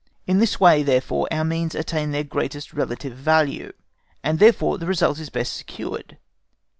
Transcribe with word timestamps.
In 0.25 0.39
this 0.39 0.59
way, 0.59 0.81
therefore, 0.81 1.27
our 1.29 1.43
means 1.45 1.75
attain 1.75 2.09
their 2.09 2.23
greatest 2.23 2.73
relative 2.73 3.13
value, 3.13 3.71
and 4.23 4.39
therefore 4.39 4.79
the 4.79 4.87
result 4.87 5.19
is 5.19 5.29
best 5.29 5.53
secured. 5.55 6.17